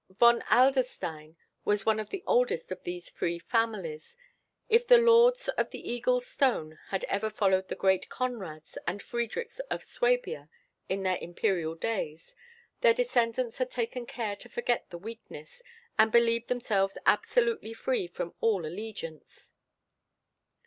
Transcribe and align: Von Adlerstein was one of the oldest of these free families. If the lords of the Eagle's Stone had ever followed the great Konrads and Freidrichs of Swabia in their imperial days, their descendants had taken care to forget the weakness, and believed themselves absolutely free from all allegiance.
Von 0.17 0.41
Adlerstein 0.49 1.35
was 1.63 1.85
one 1.85 1.99
of 1.99 2.09
the 2.09 2.23
oldest 2.25 2.71
of 2.71 2.81
these 2.81 3.07
free 3.11 3.37
families. 3.37 4.17
If 4.67 4.87
the 4.87 4.97
lords 4.97 5.47
of 5.49 5.69
the 5.69 5.91
Eagle's 5.91 6.25
Stone 6.25 6.79
had 6.87 7.03
ever 7.03 7.29
followed 7.29 7.67
the 7.67 7.75
great 7.75 8.09
Konrads 8.09 8.79
and 8.87 8.99
Freidrichs 8.99 9.59
of 9.69 9.83
Swabia 9.83 10.49
in 10.89 11.03
their 11.03 11.19
imperial 11.21 11.75
days, 11.75 12.35
their 12.79 12.95
descendants 12.95 13.59
had 13.59 13.69
taken 13.69 14.07
care 14.07 14.35
to 14.37 14.49
forget 14.49 14.89
the 14.89 14.97
weakness, 14.97 15.61
and 15.99 16.11
believed 16.11 16.47
themselves 16.47 16.97
absolutely 17.05 17.75
free 17.75 18.07
from 18.07 18.33
all 18.41 18.65
allegiance. 18.65 19.51